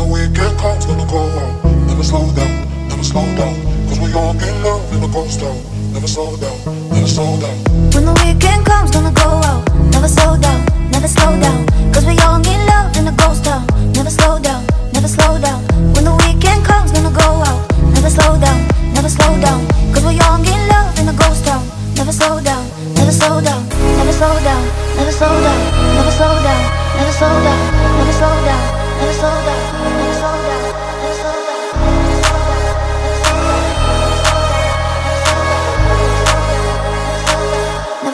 [0.00, 1.52] the way it get caught till it go out.
[1.84, 2.52] Never slow down,
[2.88, 3.52] never slow down.
[3.88, 5.60] Cause we all in love, never goes down.
[5.92, 6.56] Never slow down,
[6.88, 7.56] never slow down.
[7.92, 9.60] When the weekend comes, gonna go out.
[9.92, 11.60] Never slow down, never slow down.
[11.92, 13.66] Cause we all in love, never goes down.
[13.92, 14.64] Never slow down,
[14.96, 15.60] never slow down.
[15.92, 17.60] When the weekend comes, gonna go out.
[17.92, 18.58] Never slow down,
[18.96, 19.60] never slow down.
[19.92, 21.60] Cause we all in love, never goes down.
[22.00, 22.64] Never slow down,
[22.96, 23.60] never slow down.
[24.00, 24.64] Never slow down,
[24.96, 25.60] never slow down.
[25.92, 26.62] Never slow down,
[26.96, 27.60] never slow down.
[28.00, 28.79] Never slow down.
[29.00, 29.12] Never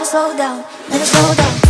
[0.05, 1.66] slow down, never slow down.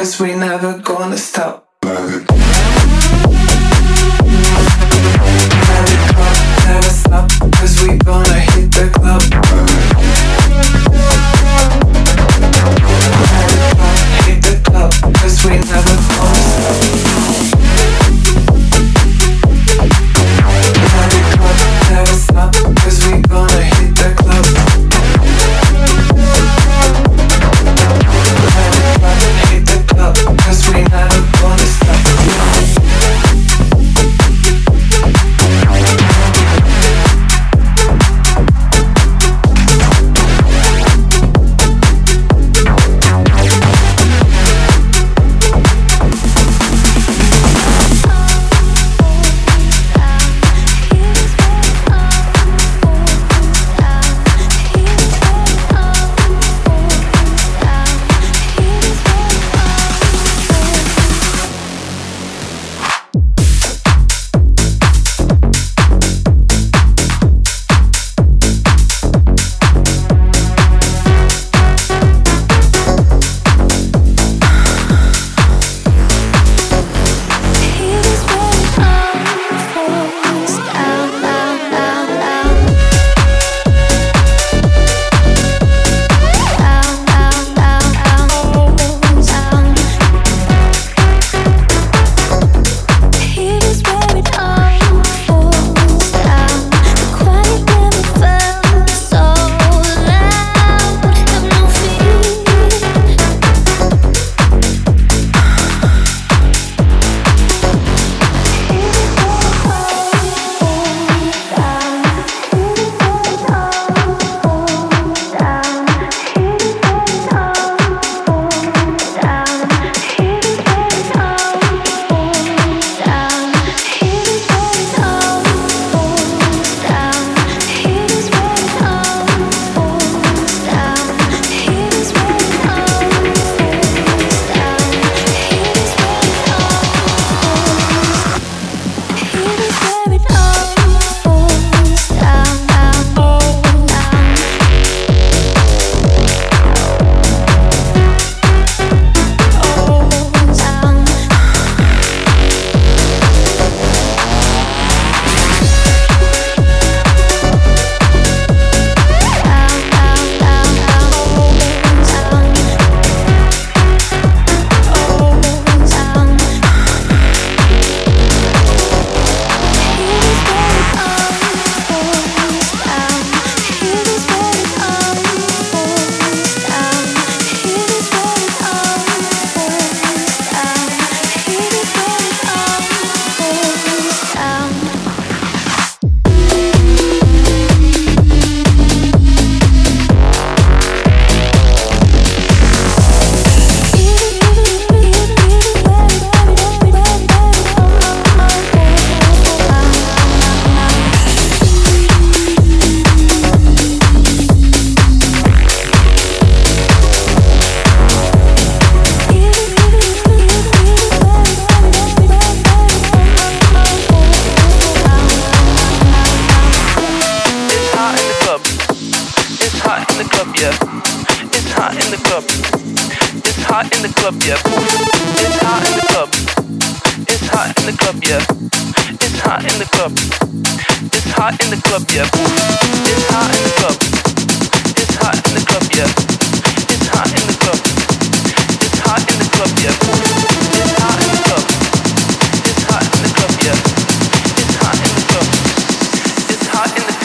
[0.00, 1.68] Cause we never gonna stop.
[1.84, 2.30] Love it.
[6.64, 7.30] Never stop,
[7.82, 9.22] we gonna hit the club.
[14.24, 14.90] Hit the club,
[15.44, 16.19] we never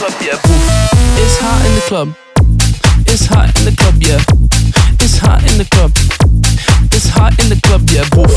[0.05, 0.37] club, yeah.
[1.17, 2.15] It's hot in the club.
[3.07, 4.21] It's hot in the club, yeah.
[5.01, 5.91] It's hot in the club.
[6.91, 8.05] It's hot in the club, yeah.
[8.11, 8.29] Boof.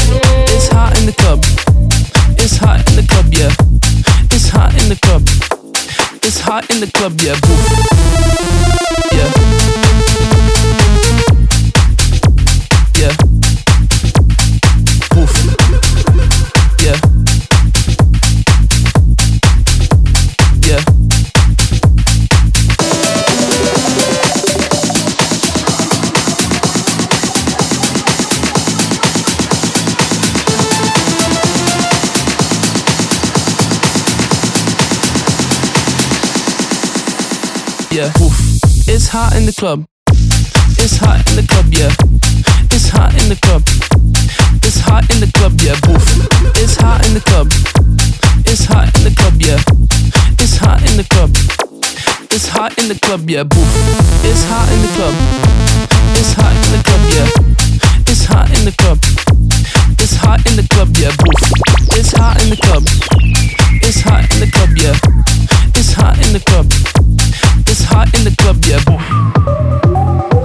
[0.49, 1.45] It's hot in the club.
[2.39, 3.53] It's hot in the club, yeah.
[4.31, 5.23] It's hot in the club.
[6.23, 7.37] It's hot in the club, yeah.
[7.45, 7.61] Boof.
[9.13, 9.29] Yeah.
[13.01, 13.38] Yeah.
[39.09, 39.89] It's hot in the club.
[40.77, 41.89] It's hot in the club, yeah.
[42.69, 43.65] It's hot in the club.
[44.61, 45.81] It's hot in the club, yeah.
[45.81, 46.05] Boof.
[46.61, 47.49] It's hot in the club.
[48.45, 49.57] It's hot in the club, yeah.
[50.37, 51.33] It's hot in the club.
[52.29, 53.49] It's hot in the club, yeah.
[53.49, 53.65] Boof.
[54.29, 55.17] It's hot in the club.
[56.13, 57.33] It's hot in the club, yeah.
[58.13, 59.01] It's hot in the club.
[59.97, 61.17] It's hot in the club, yeah.
[61.17, 61.41] Boof.
[61.97, 62.85] It's hot in the club.
[63.81, 64.93] It's hot in the club, yeah.
[65.73, 66.69] It's hot in the club.
[67.91, 68.83] Hot in the club, yeah.
[68.85, 70.38] Boof.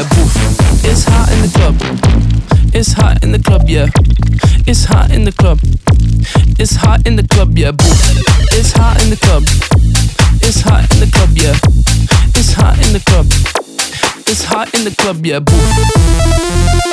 [0.00, 0.08] Yeah.
[0.08, 0.84] Boof.
[0.84, 1.76] It's hot in the club.
[2.74, 3.86] It's hot in the club, yeah.
[4.66, 5.58] It's hot in the club.
[6.58, 7.72] It's hot in the club, yeah.
[7.72, 8.00] Boof.
[8.52, 9.42] It's hot in the club.
[10.42, 11.54] It's hot in the club, yeah.
[12.34, 13.26] It's hot in the club.
[14.26, 15.40] It's hot in the club, yeah.
[15.40, 16.89] Boof.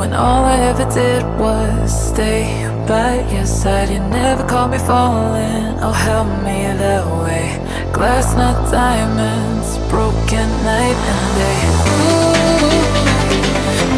[0.00, 2.44] When all I ever did was stay
[2.88, 3.90] by your side.
[3.90, 7.44] You never called me falling, oh help me that way.
[7.92, 11.60] glass, not diamonds, broken night and day.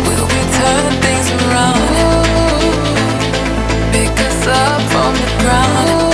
[0.06, 1.80] We'll be turning things around,
[3.94, 6.10] pick us up from the ground.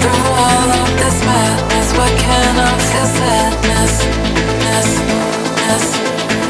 [0.00, 3.94] Through all of this madness, why can't I feel sadness,
[4.62, 4.90] ness,
[5.58, 5.86] ness,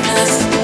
[0.06, 0.63] ness?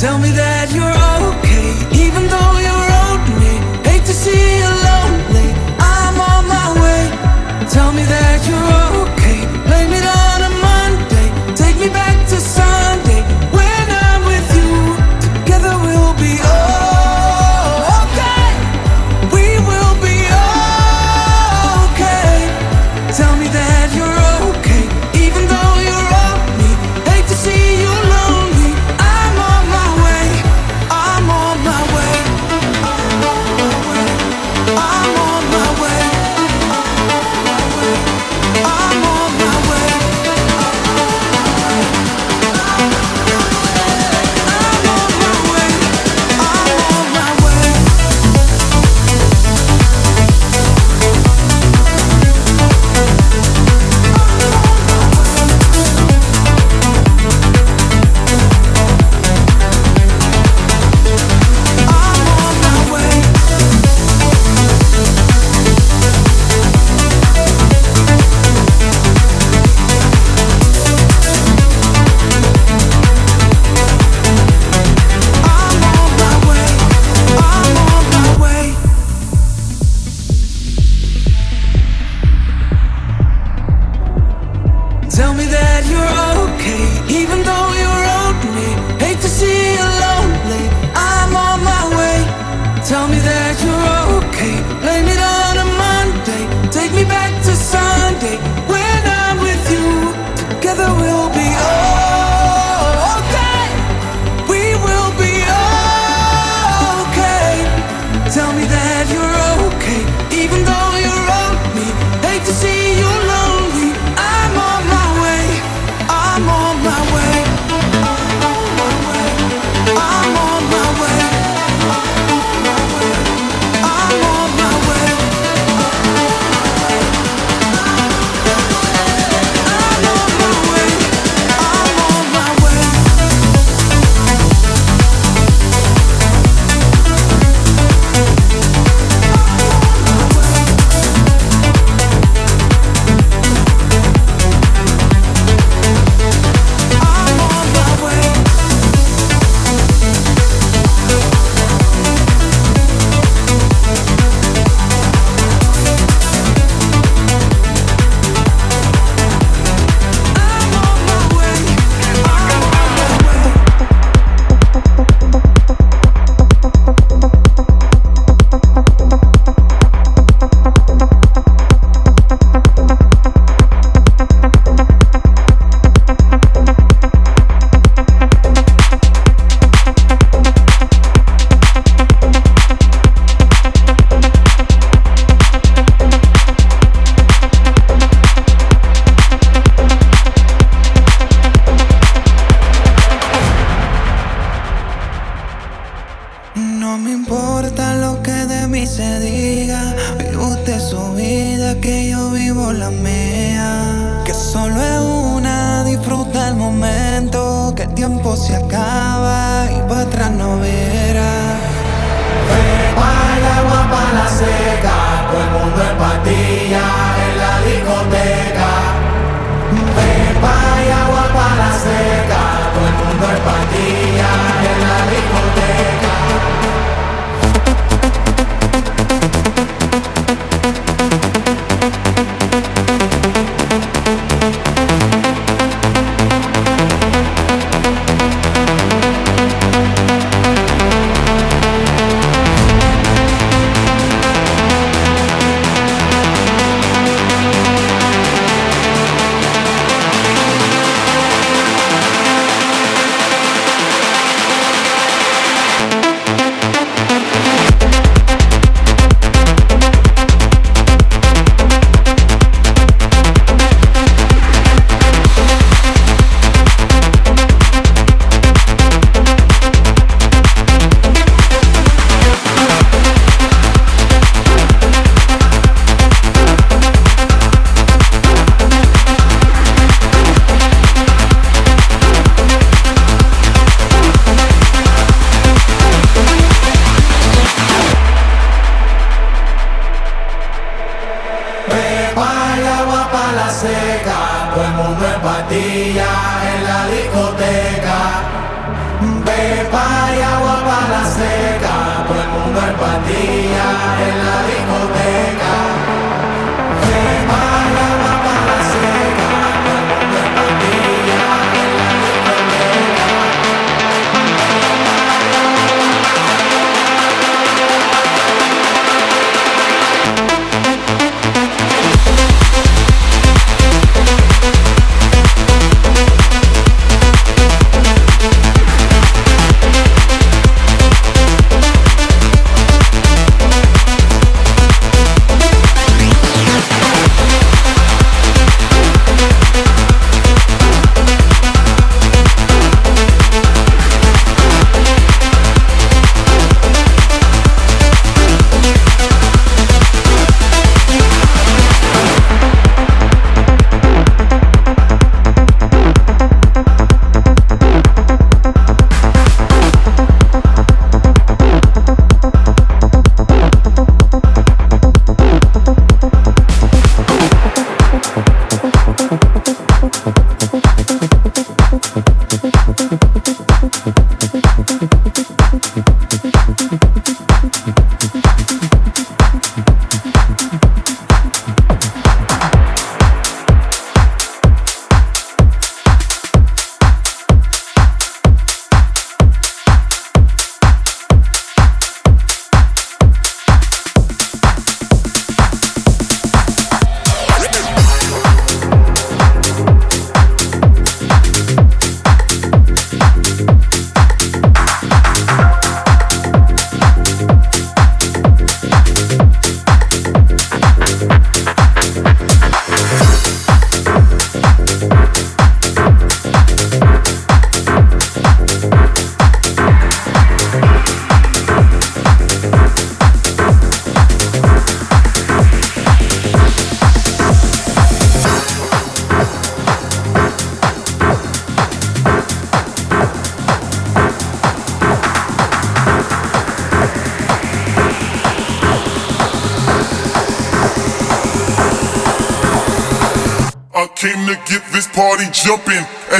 [0.00, 0.96] Tell me that you're
[1.28, 3.52] okay, even though you're old me.
[3.84, 4.69] Hate to see you.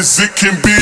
[0.00, 0.79] As it can be.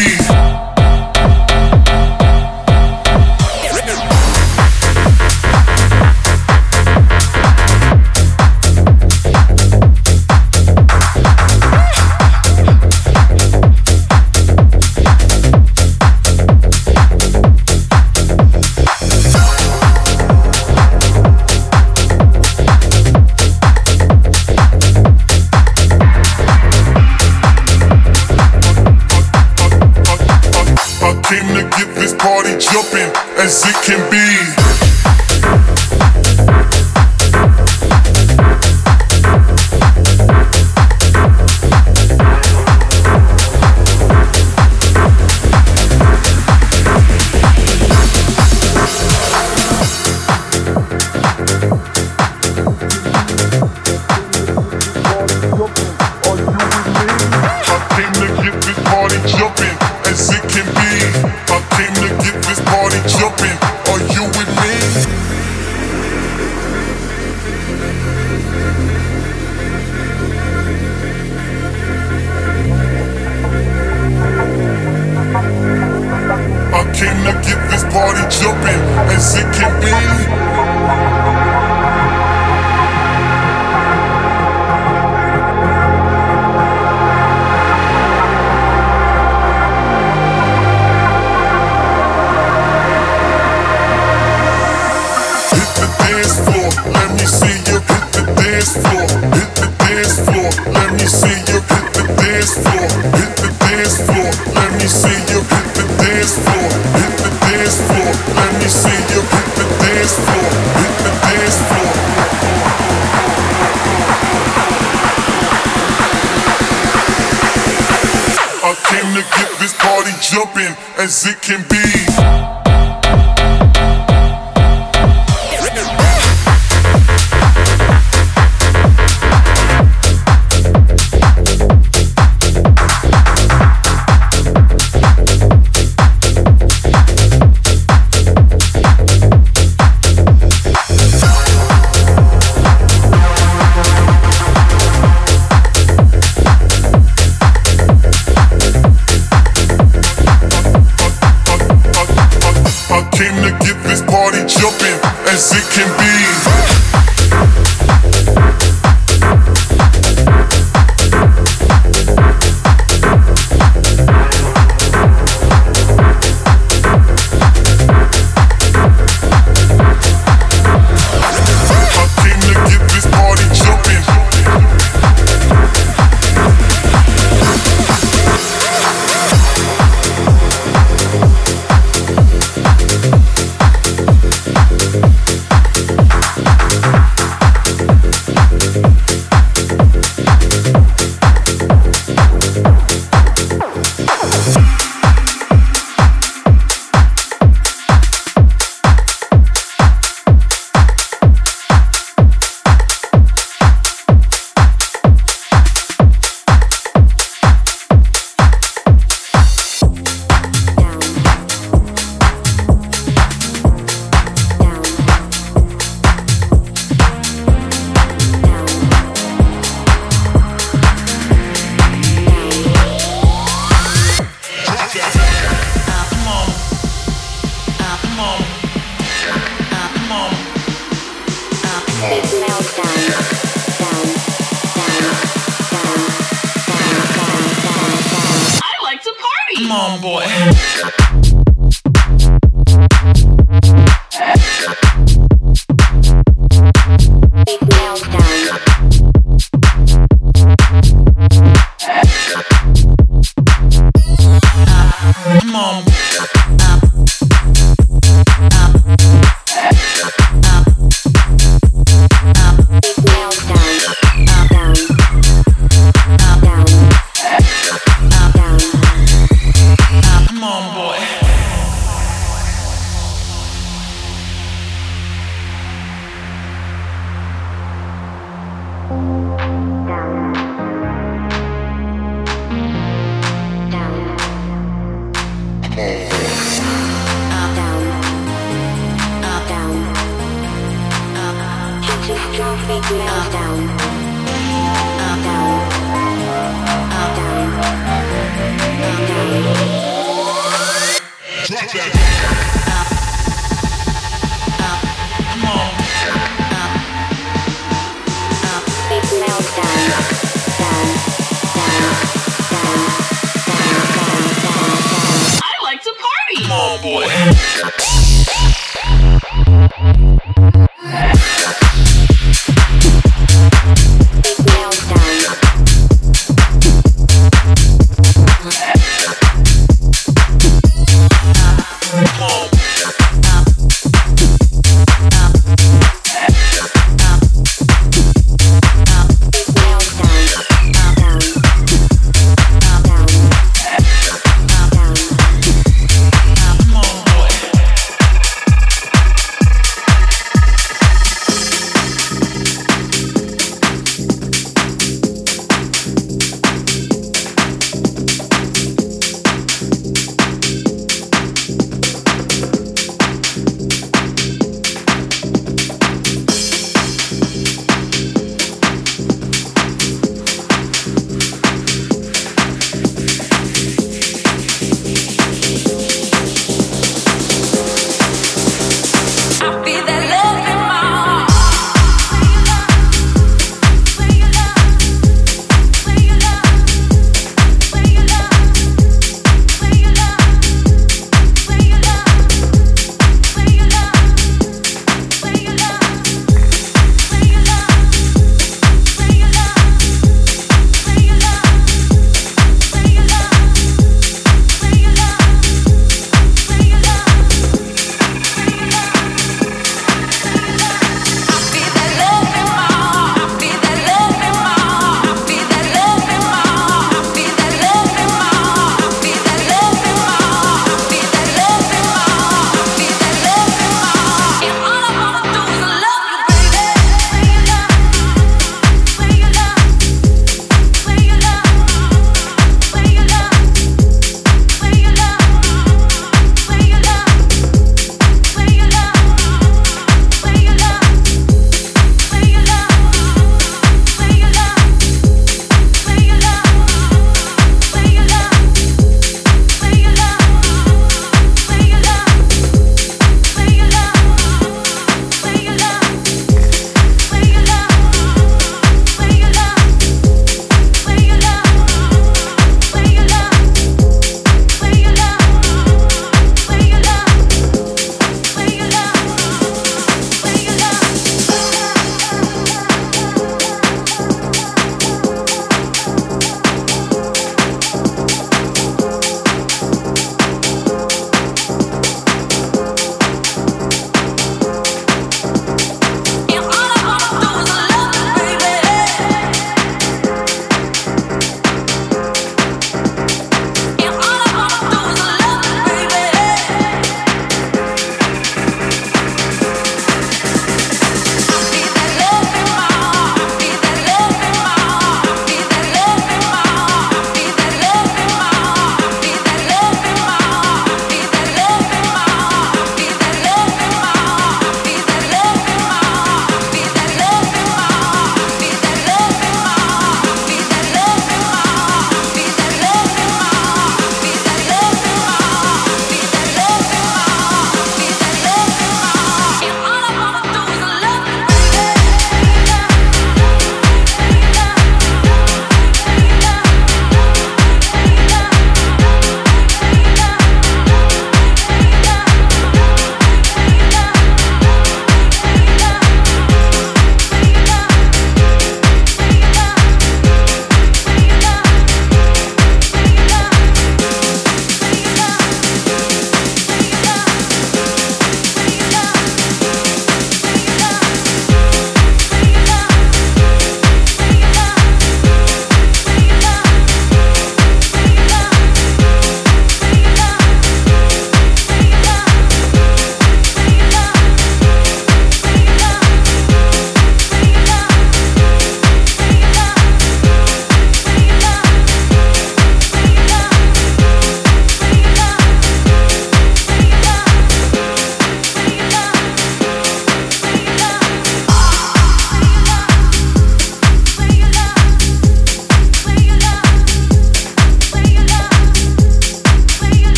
[315.41, 316.45] I like to party.
[316.47, 317.85] Come boy.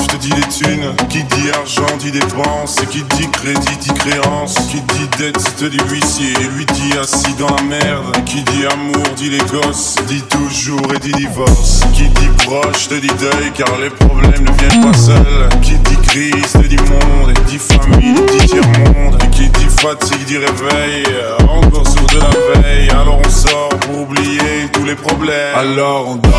[0.00, 0.94] Je te dis les thunes.
[1.08, 2.78] Qui dit argent, dit dépense.
[2.82, 4.54] Et qui dit crédit, dit créance.
[4.70, 6.34] Qui dit dette, te dit huissier.
[6.56, 8.24] Lui dit assis dans la merde.
[8.24, 9.96] Qui dit amour, dit les gosses.
[10.08, 11.80] Dit toujours et dit divorce.
[11.94, 15.48] Qui dit proche, te dit deuil, car les problèmes ne viennent pas seuls.
[15.62, 17.30] Qui dit crise, te dit monde.
[17.30, 19.18] Et dit famille, dit tiers-monde.
[19.24, 21.04] Et qui dit fatigue, dit réveil.
[21.48, 22.90] Encore sourd de la veille.
[22.90, 25.54] Alors on sort pour oublier tous les problèmes.
[25.56, 26.32] Alors on danse.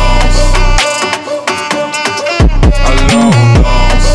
[2.98, 4.10] Alors on danse.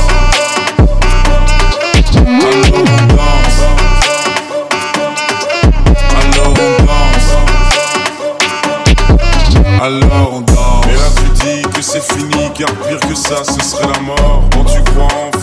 [2.21, 3.59] Alors on danse.
[6.19, 7.29] Alors on danse.
[9.81, 10.85] Alors on danse.
[10.87, 14.43] Et là tu dis que c'est fini, car pire que ça, ce serait la mort.
[14.53, 15.40] Quand tu crois enfin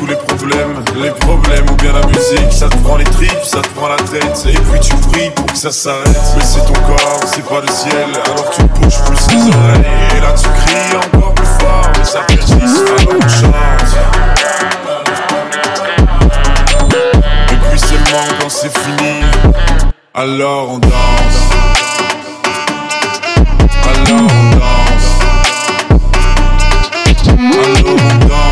[0.00, 3.60] ou les problèmes Les problèmes ou bien la musique, ça te prend les tripes, ça
[3.60, 4.46] te prend la tête.
[4.46, 6.20] Et puis tu pries pour que ça s'arrête.
[6.36, 9.84] Mais c'est ton corps, c'est pas le ciel, alors tu bouges plus les oreilles.
[10.16, 13.96] Et là tu cries encore plus fort, mais ça persiste, alors on chante.
[17.50, 19.22] Et puis seulement quand c'est fini,
[20.14, 20.92] alors on danse.
[23.84, 25.08] Alors on danse.
[27.34, 28.51] Alors on danse.